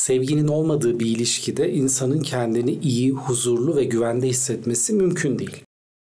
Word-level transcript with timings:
Sevginin 0.00 0.48
olmadığı 0.48 1.00
bir 1.00 1.06
ilişkide 1.06 1.72
insanın 1.72 2.20
kendini 2.20 2.72
iyi, 2.74 3.10
huzurlu 3.10 3.76
ve 3.76 3.84
güvende 3.84 4.28
hissetmesi 4.28 4.92
mümkün 4.92 5.38
değil. 5.38 5.64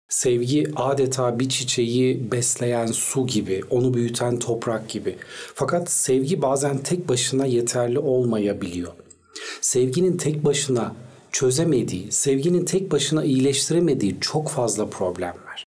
Sevgi 0.09 0.67
adeta 0.75 1.39
bir 1.39 1.49
çiçeği 1.49 2.31
besleyen 2.31 2.87
su 2.87 3.27
gibi, 3.27 3.61
onu 3.69 3.93
büyüten 3.93 4.39
toprak 4.39 4.89
gibi. 4.89 5.15
Fakat 5.55 5.91
sevgi 5.91 6.41
bazen 6.41 6.77
tek 6.77 7.09
başına 7.09 7.45
yeterli 7.45 7.99
olmayabiliyor. 7.99 8.91
Sevginin 9.61 10.17
tek 10.17 10.45
başına 10.45 10.95
çözemediği, 11.31 12.11
sevginin 12.11 12.65
tek 12.65 12.91
başına 12.91 13.23
iyileştiremediği 13.23 14.17
çok 14.21 14.49
fazla 14.49 14.89
problem 14.89 15.35
var. 15.47 15.65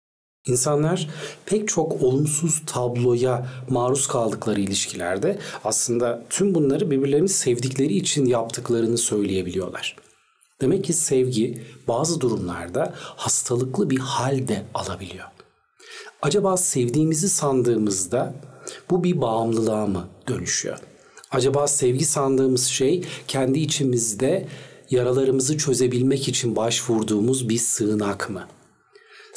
İnsanlar 0.47 1.09
pek 1.45 1.67
çok 1.67 2.03
olumsuz 2.03 2.61
tabloya 2.65 3.49
maruz 3.69 4.07
kaldıkları 4.07 4.61
ilişkilerde 4.61 5.39
aslında 5.63 6.23
tüm 6.29 6.55
bunları 6.55 6.91
birbirlerini 6.91 7.29
sevdikleri 7.29 7.93
için 7.93 8.25
yaptıklarını 8.25 8.97
söyleyebiliyorlar. 8.97 9.95
Demek 10.61 10.83
ki 10.83 10.93
sevgi 10.93 11.61
bazı 11.87 12.21
durumlarda 12.21 12.93
hastalıklı 12.97 13.89
bir 13.89 13.99
halde 13.99 14.65
alabiliyor. 14.73 15.25
Acaba 16.21 16.57
sevdiğimizi 16.57 17.29
sandığımızda 17.29 18.33
bu 18.89 19.03
bir 19.03 19.21
bağımlılığa 19.21 19.87
mı 19.87 20.07
dönüşüyor? 20.27 20.77
Acaba 21.31 21.67
sevgi 21.67 22.05
sandığımız 22.05 22.65
şey 22.65 23.03
kendi 23.27 23.59
içimizde 23.59 24.47
yaralarımızı 24.89 25.57
çözebilmek 25.57 26.27
için 26.27 26.55
başvurduğumuz 26.55 27.49
bir 27.49 27.57
sığınak 27.57 28.29
mı? 28.29 28.47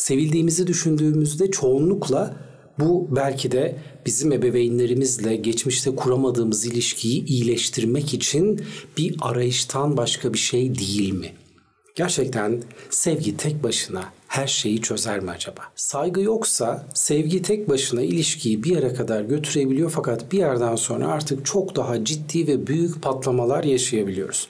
Sevildiğimizi 0.00 0.66
düşündüğümüzde 0.66 1.50
çoğunlukla 1.50 2.36
bu 2.78 3.08
belki 3.16 3.52
de 3.52 3.76
bizim 4.06 4.32
ebeveynlerimizle 4.32 5.36
geçmişte 5.36 5.94
kuramadığımız 5.94 6.66
ilişkiyi 6.66 7.24
iyileştirmek 7.24 8.14
için 8.14 8.60
bir 8.96 9.16
arayıştan 9.20 9.96
başka 9.96 10.32
bir 10.32 10.38
şey 10.38 10.74
değil 10.78 11.12
mi? 11.12 11.32
Gerçekten 11.94 12.62
sevgi 12.90 13.36
tek 13.36 13.62
başına 13.62 14.04
her 14.28 14.46
şeyi 14.46 14.82
çözer 14.82 15.20
mi 15.20 15.30
acaba? 15.30 15.60
Saygı 15.74 16.20
yoksa 16.20 16.86
sevgi 16.94 17.42
tek 17.42 17.68
başına 17.68 18.02
ilişkiyi 18.02 18.62
bir 18.62 18.70
yere 18.70 18.94
kadar 18.94 19.20
götürebiliyor 19.22 19.90
fakat 19.90 20.32
bir 20.32 20.38
yerden 20.38 20.76
sonra 20.76 21.08
artık 21.08 21.46
çok 21.46 21.76
daha 21.76 22.04
ciddi 22.04 22.46
ve 22.46 22.66
büyük 22.66 23.02
patlamalar 23.02 23.64
yaşayabiliyoruz. 23.64 24.48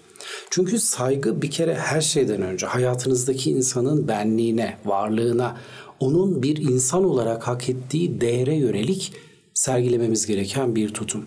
Çünkü 0.50 0.78
saygı 0.78 1.42
bir 1.42 1.50
kere 1.50 1.74
her 1.74 2.00
şeyden 2.00 2.42
önce 2.42 2.66
hayatınızdaki 2.66 3.50
insanın 3.50 4.08
benliğine, 4.08 4.76
varlığına, 4.84 5.56
onun 6.00 6.42
bir 6.42 6.56
insan 6.56 7.04
olarak 7.04 7.48
hak 7.48 7.68
ettiği 7.68 8.20
değere 8.20 8.54
yönelik 8.54 9.12
sergilememiz 9.54 10.26
gereken 10.26 10.76
bir 10.76 10.94
tutum. 10.94 11.26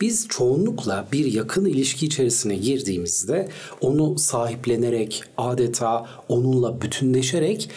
Biz 0.00 0.28
çoğunlukla 0.28 1.08
bir 1.12 1.32
yakın 1.32 1.64
ilişki 1.64 2.06
içerisine 2.06 2.56
girdiğimizde 2.56 3.48
onu 3.80 4.18
sahiplenerek, 4.18 5.22
adeta 5.36 6.06
onunla 6.28 6.80
bütünleşerek 6.80 7.70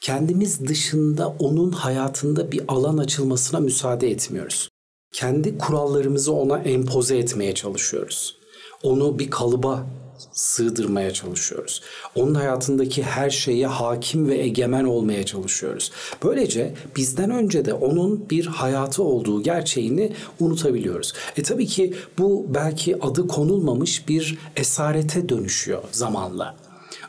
kendimiz 0.00 0.68
dışında 0.68 1.28
onun 1.38 1.72
hayatında 1.72 2.52
bir 2.52 2.62
alan 2.68 2.98
açılmasına 2.98 3.60
müsaade 3.60 4.10
etmiyoruz. 4.10 4.68
Kendi 5.12 5.58
kurallarımızı 5.58 6.32
ona 6.32 6.58
empoze 6.58 7.18
etmeye 7.18 7.54
çalışıyoruz. 7.54 8.36
Onu 8.82 9.18
bir 9.18 9.30
kalıba 9.30 9.86
sığdırmaya 10.32 11.10
çalışıyoruz. 11.10 11.82
Onun 12.14 12.34
hayatındaki 12.34 13.02
her 13.02 13.30
şeye 13.30 13.66
hakim 13.66 14.28
ve 14.28 14.38
egemen 14.38 14.84
olmaya 14.84 15.26
çalışıyoruz. 15.26 15.92
Böylece 16.24 16.74
bizden 16.96 17.30
önce 17.30 17.64
de 17.64 17.74
onun 17.74 18.30
bir 18.30 18.46
hayatı 18.46 19.02
olduğu 19.02 19.42
gerçeğini 19.42 20.12
unutabiliyoruz. 20.40 21.12
E 21.36 21.42
tabii 21.42 21.66
ki 21.66 21.94
bu 22.18 22.46
belki 22.48 23.02
adı 23.02 23.28
konulmamış 23.28 24.08
bir 24.08 24.38
esarete 24.56 25.28
dönüşüyor 25.28 25.82
zamanla. 25.92 26.56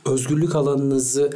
Özgürlük 0.06 0.56
alanınızı 0.56 1.30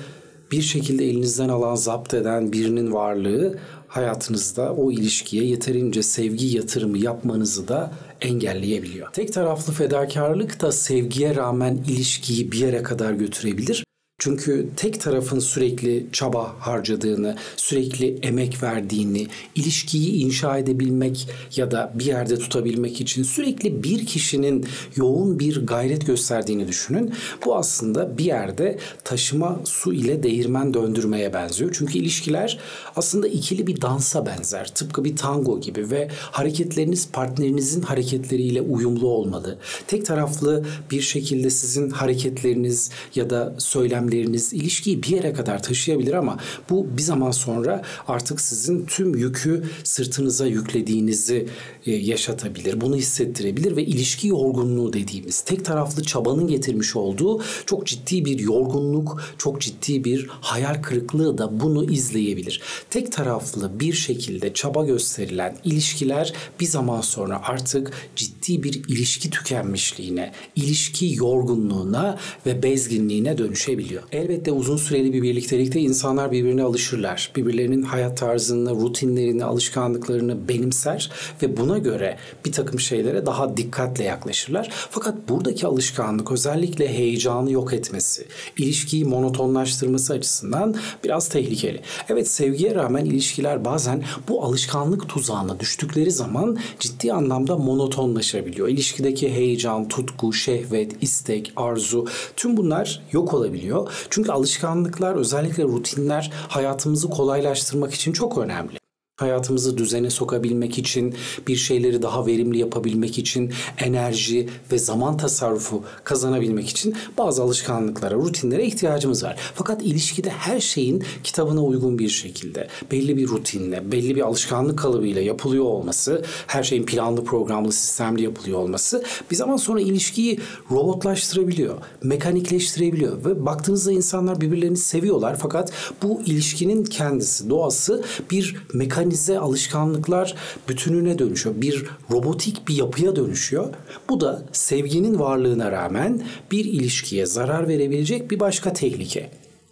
bir 0.51 0.61
şekilde 0.61 1.05
elinizden 1.05 1.49
alan, 1.49 1.75
zapt 1.75 2.13
eden 2.13 2.53
birinin 2.53 2.93
varlığı 2.93 3.57
hayatınızda 3.87 4.73
o 4.73 4.91
ilişkiye 4.91 5.43
yeterince 5.43 6.03
sevgi 6.03 6.57
yatırımı 6.57 6.97
yapmanızı 6.97 7.67
da 7.67 7.91
engelleyebiliyor. 8.21 9.13
Tek 9.13 9.33
taraflı 9.33 9.73
fedakarlık 9.73 10.61
da 10.61 10.71
sevgiye 10.71 11.35
rağmen 11.35 11.75
ilişkiyi 11.87 12.51
bir 12.51 12.57
yere 12.57 12.83
kadar 12.83 13.13
götürebilir. 13.13 13.83
Çünkü 14.23 14.69
tek 14.77 15.01
tarafın 15.01 15.39
sürekli 15.39 16.05
çaba 16.11 16.55
harcadığını, 16.59 17.35
sürekli 17.57 18.19
emek 18.21 18.63
verdiğini, 18.63 19.27
ilişkiyi 19.55 20.11
inşa 20.11 20.57
edebilmek 20.57 21.29
ya 21.55 21.71
da 21.71 21.93
bir 21.95 22.05
yerde 22.05 22.37
tutabilmek 22.37 23.01
için 23.01 23.23
sürekli 23.23 23.83
bir 23.83 24.05
kişinin 24.05 24.65
yoğun 24.95 25.39
bir 25.39 25.65
gayret 25.65 26.07
gösterdiğini 26.07 26.67
düşünün. 26.67 27.13
Bu 27.45 27.55
aslında 27.55 28.17
bir 28.17 28.25
yerde 28.25 28.77
taşıma 29.03 29.59
su 29.65 29.93
ile 29.93 30.23
değirmen 30.23 30.73
döndürmeye 30.73 31.33
benziyor. 31.33 31.75
Çünkü 31.77 31.97
ilişkiler 31.97 32.59
aslında 32.95 33.27
ikili 33.27 33.67
bir 33.67 33.81
dansa 33.81 34.25
benzer. 34.25 34.67
Tıpkı 34.75 35.03
bir 35.03 35.15
tango 35.15 35.61
gibi 35.61 35.91
ve 35.91 36.07
hareketleriniz 36.11 37.11
partnerinizin 37.11 37.81
hareketleriyle 37.81 38.61
uyumlu 38.61 39.07
olmalı. 39.07 39.57
Tek 39.87 40.05
taraflı 40.05 40.65
bir 40.91 41.01
şekilde 41.01 41.49
sizin 41.49 41.89
hareketleriniz 41.89 42.91
ya 43.15 43.29
da 43.29 43.55
söylem 43.57 44.10
eylemleriniz 44.11 44.53
ilişkiyi 44.53 45.03
bir 45.03 45.07
yere 45.07 45.33
kadar 45.33 45.63
taşıyabilir 45.63 46.13
ama 46.13 46.37
bu 46.69 46.97
bir 46.97 47.01
zaman 47.01 47.31
sonra 47.31 47.81
artık 48.07 48.41
sizin 48.41 48.85
tüm 48.85 49.15
yükü 49.15 49.63
sırtınıza 49.83 50.45
yüklediğinizi 50.45 51.47
e, 51.85 51.91
yaşatabilir. 51.91 52.81
Bunu 52.81 52.95
hissettirebilir 52.95 53.75
ve 53.75 53.83
ilişki 53.83 54.27
yorgunluğu 54.27 54.93
dediğimiz 54.93 55.41
tek 55.41 55.65
taraflı 55.65 56.03
çabanın 56.03 56.47
getirmiş 56.47 56.95
olduğu 56.95 57.41
çok 57.65 57.87
ciddi 57.87 58.25
bir 58.25 58.39
yorgunluk, 58.39 59.21
çok 59.37 59.61
ciddi 59.61 60.03
bir 60.03 60.27
hayal 60.29 60.81
kırıklığı 60.81 61.37
da 61.37 61.59
bunu 61.59 61.91
izleyebilir. 61.91 62.61
Tek 62.89 63.11
taraflı 63.11 63.79
bir 63.79 63.93
şekilde 63.93 64.53
çaba 64.53 64.85
gösterilen 64.85 65.57
ilişkiler 65.63 66.33
bir 66.59 66.65
zaman 66.65 67.01
sonra 67.01 67.41
artık 67.43 67.91
ciddi 68.15 68.63
bir 68.63 68.73
ilişki 68.73 69.29
tükenmişliğine, 69.29 70.31
ilişki 70.55 71.15
yorgunluğuna 71.15 72.19
ve 72.45 72.63
bezginliğine 72.63 73.37
dönüşebiliyor 73.37 74.00
oluyor. 74.01 74.23
Elbette 74.23 74.51
uzun 74.51 74.77
süreli 74.77 75.13
bir 75.13 75.21
birliktelikte 75.21 75.79
insanlar 75.79 76.31
birbirine 76.31 76.63
alışırlar. 76.63 77.31
Birbirlerinin 77.35 77.81
hayat 77.81 78.17
tarzını, 78.17 78.71
rutinlerini, 78.71 79.43
alışkanlıklarını 79.43 80.47
benimser 80.47 81.11
ve 81.41 81.57
buna 81.57 81.77
göre 81.77 82.17
bir 82.45 82.51
takım 82.51 82.79
şeylere 82.79 83.25
daha 83.25 83.57
dikkatle 83.57 84.03
yaklaşırlar. 84.03 84.69
Fakat 84.89 85.29
buradaki 85.29 85.67
alışkanlık 85.67 86.31
özellikle 86.31 86.87
heyecanı 86.87 87.51
yok 87.51 87.73
etmesi, 87.73 88.27
ilişkiyi 88.57 89.05
monotonlaştırması 89.05 90.13
açısından 90.13 90.75
biraz 91.03 91.29
tehlikeli. 91.29 91.81
Evet 92.09 92.27
sevgiye 92.27 92.75
rağmen 92.75 93.05
ilişkiler 93.05 93.65
bazen 93.65 94.03
bu 94.27 94.43
alışkanlık 94.43 95.09
tuzağına 95.09 95.59
düştükleri 95.59 96.11
zaman 96.11 96.57
ciddi 96.79 97.13
anlamda 97.13 97.57
monotonlaşabiliyor. 97.57 98.67
İlişkideki 98.67 99.31
heyecan, 99.31 99.87
tutku, 99.87 100.33
şehvet, 100.33 101.03
istek, 101.03 101.53
arzu 101.55 102.07
tüm 102.35 102.57
bunlar 102.57 103.01
yok 103.11 103.33
olabiliyor 103.33 103.90
çünkü 104.09 104.31
alışkanlıklar 104.31 105.15
özellikle 105.15 105.63
rutinler 105.63 106.31
hayatımızı 106.47 107.09
kolaylaştırmak 107.09 107.93
için 107.93 108.13
çok 108.13 108.37
önemli 108.37 108.80
hayatımızı 109.21 109.77
düzene 109.77 110.09
sokabilmek 110.09 110.77
için, 110.77 111.15
bir 111.47 111.55
şeyleri 111.55 112.01
daha 112.01 112.25
verimli 112.25 112.57
yapabilmek 112.57 113.17
için, 113.17 113.53
enerji 113.77 114.49
ve 114.71 114.77
zaman 114.77 115.17
tasarrufu 115.17 115.83
kazanabilmek 116.03 116.69
için 116.69 116.95
bazı 117.17 117.43
alışkanlıklara, 117.43 118.15
rutinlere 118.15 118.65
ihtiyacımız 118.65 119.23
var. 119.23 119.39
Fakat 119.55 119.81
ilişkide 119.81 120.29
her 120.29 120.59
şeyin 120.59 121.03
kitabına 121.23 121.63
uygun 121.63 121.99
bir 121.99 122.09
şekilde, 122.09 122.67
belli 122.91 123.17
bir 123.17 123.27
rutinle, 123.27 123.91
belli 123.91 124.15
bir 124.15 124.21
alışkanlık 124.21 124.79
kalıbıyla 124.79 125.21
yapılıyor 125.21 125.65
olması, 125.65 126.23
her 126.47 126.63
şeyin 126.63 126.85
planlı, 126.85 127.23
programlı, 127.23 127.71
sistemli 127.71 128.23
yapılıyor 128.23 128.59
olması 128.59 129.03
bir 129.31 129.35
zaman 129.35 129.57
sonra 129.57 129.81
ilişkiyi 129.81 130.39
robotlaştırabiliyor, 130.71 131.77
mekanikleştirebiliyor 132.03 133.25
ve 133.25 133.45
baktığınızda 133.45 133.91
insanlar 133.91 134.41
birbirlerini 134.41 134.77
seviyorlar 134.77 135.37
fakat 135.39 135.71
bu 136.03 136.21
ilişkinin 136.25 136.83
kendisi, 136.83 137.49
doğası 137.49 138.03
bir 138.31 138.55
mekanik 138.73 139.10
organize 139.11 139.39
alışkanlıklar 139.39 140.35
bütününe 140.69 141.19
dönüşüyor. 141.19 141.61
Bir 141.61 141.85
robotik 142.11 142.67
bir 142.67 142.75
yapıya 142.75 143.15
dönüşüyor. 143.15 143.73
Bu 144.09 144.21
da 144.21 144.41
sevginin 144.51 145.19
varlığına 145.19 145.71
rağmen 145.71 146.21
bir 146.51 146.65
ilişkiye 146.65 147.25
zarar 147.25 147.67
verebilecek 147.67 148.31
bir 148.31 148.39
başka 148.39 148.73
tehlike. 148.73 149.29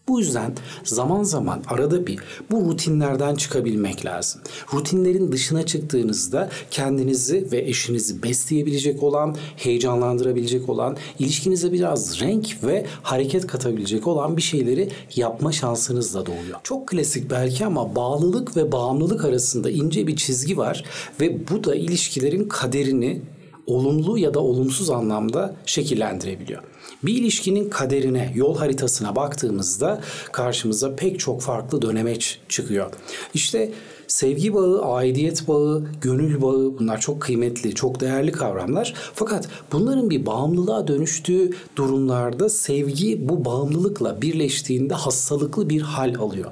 Bu 0.09 0.19
yüzden 0.19 0.53
zaman 0.83 1.23
zaman 1.23 1.63
arada 1.67 2.07
bir 2.07 2.19
bu 2.51 2.61
rutinlerden 2.61 3.35
çıkabilmek 3.35 4.05
lazım. 4.05 4.41
Rutinlerin 4.73 5.31
dışına 5.31 5.65
çıktığınızda 5.65 6.49
kendinizi 6.71 7.47
ve 7.51 7.57
eşinizi 7.57 8.23
besleyebilecek 8.23 9.03
olan, 9.03 9.35
heyecanlandırabilecek 9.57 10.69
olan, 10.69 10.97
ilişkinize 11.19 11.71
biraz 11.71 12.21
renk 12.21 12.63
ve 12.63 12.85
hareket 13.03 13.47
katabilecek 13.47 14.07
olan 14.07 14.37
bir 14.37 14.41
şeyleri 14.41 14.89
yapma 15.15 15.51
şansınız 15.51 16.13
da 16.13 16.25
doğuyor. 16.25 16.59
Çok 16.63 16.87
klasik 16.87 17.31
belki 17.31 17.65
ama 17.65 17.95
bağlılık 17.95 18.57
ve 18.57 18.71
bağımlılık 18.71 19.25
arasında 19.25 19.69
ince 19.69 20.07
bir 20.07 20.15
çizgi 20.15 20.57
var 20.57 20.83
ve 21.21 21.47
bu 21.49 21.63
da 21.63 21.75
ilişkilerin 21.75 22.47
kaderini 22.47 23.21
olumlu 23.67 24.17
ya 24.17 24.33
da 24.33 24.39
olumsuz 24.39 24.89
anlamda 24.89 25.55
şekillendirebiliyor. 25.65 26.63
Bir 27.03 27.13
ilişkinin 27.13 27.69
kaderine, 27.69 28.33
yol 28.35 28.57
haritasına 28.57 29.15
baktığımızda 29.15 30.01
karşımıza 30.31 30.95
pek 30.95 31.19
çok 31.19 31.41
farklı 31.41 31.81
dönemeç 31.81 32.39
çıkıyor. 32.49 32.91
İşte 33.33 33.71
sevgi 34.07 34.53
bağı, 34.53 34.81
aidiyet 34.81 35.47
bağı, 35.47 35.83
gönül 36.01 36.41
bağı 36.41 36.77
bunlar 36.79 36.99
çok 36.99 37.21
kıymetli, 37.21 37.75
çok 37.75 37.99
değerli 37.99 38.31
kavramlar. 38.31 38.93
Fakat 39.13 39.49
bunların 39.71 40.09
bir 40.09 40.25
bağımlılığa 40.25 40.87
dönüştüğü 40.87 41.49
durumlarda 41.75 42.49
sevgi 42.49 43.29
bu 43.29 43.45
bağımlılıkla 43.45 44.21
birleştiğinde 44.21 44.93
hastalıklı 44.93 45.69
bir 45.69 45.81
hal 45.81 46.15
alıyor. 46.15 46.51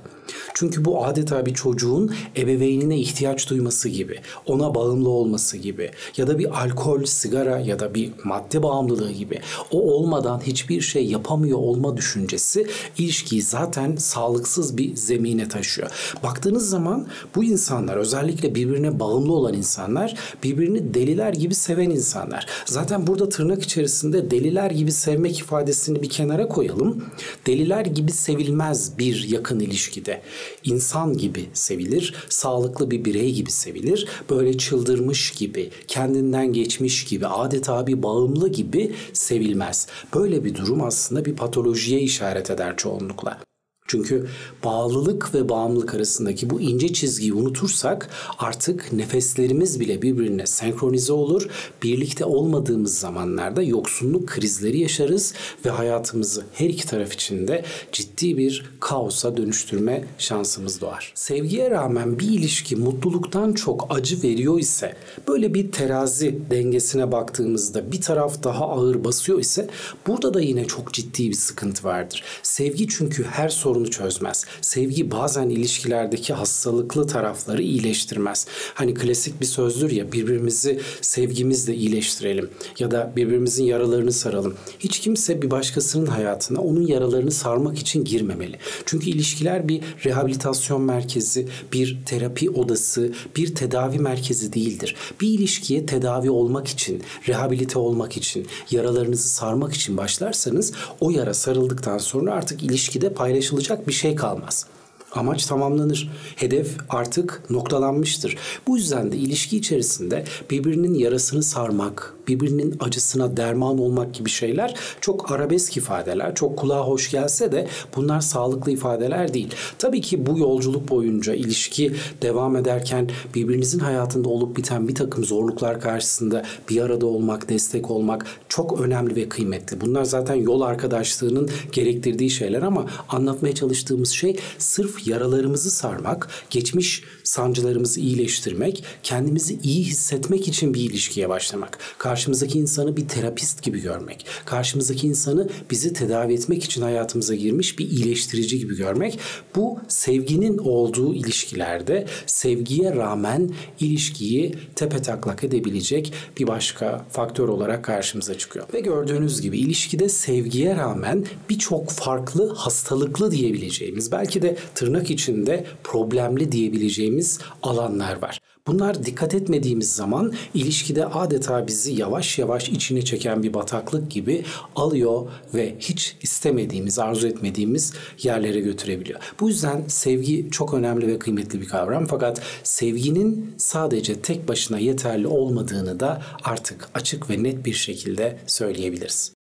Çünkü 0.60 0.86
bu 0.86 1.06
adeta 1.06 1.46
bir 1.46 1.54
çocuğun 1.54 2.16
ebeveynine 2.38 2.98
ihtiyaç 2.98 3.50
duyması 3.50 3.90
gibi, 3.90 4.20
ona 4.46 4.76
bağımlı 4.76 5.10
olması 5.10 5.58
gibi 5.58 5.92
ya 6.18 6.28
da 6.28 6.40
bir 6.40 6.64
alkol, 6.64 7.06
sigara 7.06 7.60
ya 7.60 7.80
da 7.80 7.96
bir 7.96 8.12
madde 8.24 8.64
bağımlılığı 8.64 9.12
gibi 9.12 9.40
o 9.72 9.82
olmadan 9.94 10.40
hiçbir 10.40 10.82
şey 10.82 11.06
yapamıyor 11.06 11.58
olma 11.58 11.98
düşüncesi 11.98 12.68
ilişkiyi 12.98 13.42
zaten 13.42 13.96
sağlıksız 13.96 14.78
bir 14.78 14.96
zemine 14.96 15.50
taşıyor. 15.50 16.16
Baktığınız 16.24 16.70
zaman 16.70 17.08
bu 17.36 17.44
insanlar 17.44 17.98
özellikle 17.98 18.56
birbirine 18.56 19.00
bağımlı 19.00 19.34
olan 19.34 19.54
insanlar 19.54 20.16
birbirini 20.44 20.94
deliler 20.94 21.34
gibi 21.34 21.56
seven 21.56 21.90
insanlar. 21.90 22.48
Zaten 22.66 23.08
burada 23.08 23.30
tırnak 23.30 23.64
içerisinde 23.64 24.32
deliler 24.32 24.72
gibi 24.72 24.92
sevmek 24.92 25.40
ifadesini 25.40 26.02
bir 26.02 26.10
kenara 26.10 26.48
koyalım. 26.48 27.06
Deliler 27.48 27.86
gibi 27.86 28.12
sevilmez 28.12 28.98
bir 28.98 29.28
yakın 29.30 29.60
ilişkide 29.60 30.22
insan 30.64 31.18
gibi 31.18 31.46
sevilir, 31.54 32.16
sağlıklı 32.30 32.92
bir 32.92 33.06
birey 33.06 33.34
gibi 33.34 33.52
sevilir. 33.52 34.08
Böyle 34.30 34.58
çıldırmış 34.58 35.32
gibi, 35.32 35.70
kendinden 35.88 36.54
geçmiş 36.54 37.06
gibi, 37.06 37.28
adeta 37.28 37.88
bir 37.88 38.04
bağımlı 38.04 38.50
gibi 38.50 38.96
sevilmez. 39.14 39.88
Böyle 40.16 40.44
bir 40.44 40.56
durum 40.56 40.84
aslında 40.84 41.26
bir 41.26 41.36
patolojiye 41.36 42.02
işaret 42.02 42.50
eder 42.50 42.78
çoğunlukla. 42.78 43.40
Çünkü 43.88 44.28
bağlılık 44.64 45.34
ve 45.36 45.50
bağımlılık 45.50 45.94
arasındaki 45.94 46.50
bu 46.50 46.62
ince 46.62 46.94
çizgiyi 46.94 47.34
unutursak 47.34 48.10
artık 48.38 48.94
nefeslerimiz 48.94 49.80
bile 49.80 50.02
birbirine 50.02 50.48
senkronize 50.48 51.14
olur. 51.14 51.50
Birlikte 51.84 52.26
olmadığımız 52.26 53.00
zamanlarda 53.00 53.62
yoksunluk 53.62 54.28
krizleri 54.28 54.80
yaşarız 54.80 55.34
ve 55.66 55.70
hayatımızı 55.70 56.44
her 56.54 56.70
iki 56.70 56.88
taraf 56.88 57.14
için 57.14 57.48
de 57.48 57.64
ciddi 57.92 58.38
bir 58.38 58.66
kaosa 58.80 59.38
dönüştürme 59.38 60.06
şansımız 60.18 60.82
doğar. 60.82 61.12
Sevgiye 61.16 61.72
rağmen 61.72 62.20
bir 62.20 62.28
ilişki 62.28 62.76
mutluluktan 62.76 63.54
çok 63.54 63.88
acı 63.90 64.24
veriyor 64.24 64.60
ise 64.60 64.96
böyle 65.28 65.54
bir 65.54 65.72
terazi 65.72 66.40
dengesine 66.50 67.12
baktığımızda 67.12 67.92
bir 67.92 68.02
taraf 68.02 68.44
daha 68.44 68.66
ağır 68.66 69.04
basıyor 69.04 69.40
ise 69.40 69.70
burada 70.08 70.34
da 70.34 70.42
yine 70.42 70.66
çok 70.66 70.94
ciddi 70.94 71.30
bir 71.30 71.36
sıkıntı 71.36 71.84
vardır. 71.84 72.24
Sevgi 72.44 72.88
çünkü 72.88 73.24
her 73.24 73.50
sorun 73.50 73.77
sorunu 73.78 73.92
çözmez. 73.92 74.46
Sevgi 74.62 75.12
bazen 75.12 75.50
ilişkilerdeki 75.50 76.34
hastalıklı 76.34 77.08
tarafları 77.08 77.62
iyileştirmez. 77.62 78.48
Hani 78.74 78.94
klasik 78.94 79.42
bir 79.42 79.46
sözdür 79.46 79.92
ya 79.92 80.12
birbirimizi 80.12 80.80
sevgimizle 81.02 81.76
iyileştirelim 81.76 82.50
ya 82.80 82.92
da 82.92 83.14
birbirimizin 83.16 83.64
yaralarını 83.64 84.12
saralım. 84.12 84.56
Hiç 84.80 85.00
kimse 85.00 85.42
bir 85.42 85.52
başkasının 85.52 86.06
hayatına 86.06 86.62
onun 86.62 86.88
yaralarını 86.88 87.32
sarmak 87.32 87.80
için 87.80 88.04
girmemeli. 88.04 88.58
Çünkü 88.86 89.10
ilişkiler 89.10 89.68
bir 89.68 89.82
rehabilitasyon 90.06 90.82
merkezi, 90.82 91.48
bir 91.74 91.98
terapi 92.06 92.50
odası, 92.50 93.14
bir 93.36 93.56
tedavi 93.56 94.00
merkezi 94.00 94.54
değildir. 94.54 94.96
Bir 95.22 95.28
ilişkiye 95.28 95.86
tedavi 95.86 96.30
olmak 96.30 96.68
için, 96.68 97.04
rehabilite 97.28 97.80
olmak 97.80 98.18
için, 98.18 98.48
yaralarınızı 98.72 99.30
sarmak 99.30 99.74
için 99.74 99.98
başlarsanız 99.98 100.74
o 101.00 101.10
yara 101.10 101.34
sarıldıktan 101.34 101.98
sonra 101.98 102.34
artık 102.34 102.64
ilişkide 102.64 103.14
paylaşılacak 103.14 103.67
yapılacak 103.70 103.88
bir 103.88 103.94
şey 103.94 104.16
kalmaz. 104.16 104.66
Amaç 105.12 105.46
tamamlanır. 105.46 106.10
Hedef 106.36 106.78
artık 106.90 107.50
noktalanmıştır. 107.50 108.38
Bu 108.68 108.78
yüzden 108.78 109.12
de 109.12 109.18
ilişki 109.18 109.58
içerisinde 109.58 110.24
birbirinin 110.50 110.94
yarasını 110.94 111.44
sarmak, 111.44 112.14
birbirinin 112.28 112.76
acısına 112.80 113.38
derman 113.38 113.78
olmak 113.78 114.14
gibi 114.14 114.30
şeyler 114.30 114.76
çok 115.02 115.32
arabesk 115.32 115.78
ifadeler. 115.78 116.36
Çok 116.36 116.58
kulağa 116.58 116.88
hoş 116.88 117.12
gelse 117.12 117.52
de 117.52 117.68
bunlar 117.96 118.22
sağlıklı 118.22 118.72
ifadeler 118.72 119.34
değil. 119.34 119.56
Tabii 119.78 120.02
ki 120.02 120.26
bu 120.26 120.40
yolculuk 120.40 120.90
boyunca 120.90 121.34
ilişki 121.34 121.94
devam 122.22 122.56
ederken 122.56 123.10
birbirinizin 123.36 123.80
hayatında 123.80 124.30
olup 124.30 124.58
biten 124.58 124.88
bir 124.88 124.96
takım 124.96 125.24
zorluklar 125.24 125.82
karşısında 125.82 126.44
bir 126.70 126.82
arada 126.82 127.06
olmak, 127.06 127.50
destek 127.50 127.92
olmak 127.92 128.26
çok 128.50 128.82
önemli 128.82 129.16
ve 129.16 129.30
kıymetli. 129.30 129.82
Bunlar 129.82 130.04
zaten 130.04 130.36
yol 130.36 130.62
arkadaşlığının 130.62 131.50
gerektirdiği 131.72 132.30
şeyler 132.30 132.62
ama 132.62 132.86
anlatmaya 133.10 133.56
çalıştığımız 133.56 134.10
şey 134.10 134.40
sırf 134.58 135.08
yaralarımızı 135.08 135.72
sarmak, 135.72 136.30
geçmiş 136.50 137.04
sancılarımızı 137.24 138.00
iyileştirmek, 138.00 138.84
kendimizi 139.04 139.60
iyi 139.64 139.84
hissetmek 139.84 140.48
için 140.48 140.74
bir 140.74 140.82
ilişkiye 140.82 141.30
başlamak. 141.30 141.80
Karşımızdaki 142.18 142.60
insanı 142.60 142.98
bir 142.98 143.08
terapist 143.08 143.64
gibi 143.64 143.82
görmek. 143.82 144.26
Karşımızdaki 144.46 145.08
insanı 145.08 145.50
bizi 145.72 145.94
tedavi 145.94 146.34
etmek 146.34 146.64
için 146.64 146.82
hayatımıza 146.82 147.36
girmiş 147.36 147.80
bir 147.80 147.90
iyileştirici 147.90 148.60
gibi 148.60 148.78
görmek. 148.78 149.20
Bu 149.56 149.80
sevginin 149.88 150.58
olduğu 150.58 151.14
ilişkilerde 151.14 152.06
sevgiye 152.26 152.96
rağmen 152.96 153.50
ilişkiyi 153.80 154.56
tepe 154.76 155.02
taklak 155.02 155.44
edebilecek 155.44 156.14
bir 156.40 156.48
başka 156.48 157.06
faktör 157.10 157.48
olarak 157.48 157.84
karşımıza 157.84 158.38
çıkıyor. 158.38 158.66
Ve 158.74 158.80
gördüğünüz 158.80 159.42
gibi 159.42 159.58
ilişkide 159.60 160.10
sevgiye 160.10 160.76
rağmen 160.76 161.26
birçok 161.50 161.90
farklı 161.90 162.54
hastalıklı 162.56 163.32
diyebileceğimiz 163.32 164.12
belki 164.12 164.42
de 164.42 164.58
tırnak 164.76 165.12
içinde 165.12 165.66
problemli 165.84 166.52
diyebileceğimiz 166.52 167.40
alanlar 167.64 168.22
var. 168.22 168.40
Bunlar 168.68 169.06
dikkat 169.06 169.34
etmediğimiz 169.34 169.96
zaman 169.96 170.34
ilişkide 170.54 171.06
adeta 171.06 171.68
bizi 171.68 171.94
yavaş 171.94 172.40
yavaş 172.40 172.70
içine 172.70 173.02
çeken 173.02 173.44
bir 173.44 173.54
bataklık 173.54 174.12
gibi 174.12 174.44
alıyor 174.76 175.30
ve 175.54 175.76
hiç 175.80 176.18
istemediğimiz, 176.22 177.00
arzu 177.00 177.28
etmediğimiz 177.28 177.94
yerlere 178.24 178.60
götürebiliyor. 178.60 179.20
Bu 179.40 179.50
yüzden 179.50 179.84
sevgi 179.88 180.48
çok 180.52 180.74
önemli 180.74 181.08
ve 181.08 181.20
kıymetli 181.20 181.62
bir 181.62 181.68
kavram 181.68 182.06
fakat 182.06 182.42
sevginin 182.64 183.56
sadece 183.58 184.22
tek 184.22 184.48
başına 184.48 184.80
yeterli 184.80 185.28
olmadığını 185.28 186.00
da 186.00 186.22
artık 186.44 186.90
açık 186.94 187.30
ve 187.30 187.44
net 187.44 187.66
bir 187.66 187.74
şekilde 187.74 188.38
söyleyebiliriz. 188.48 189.37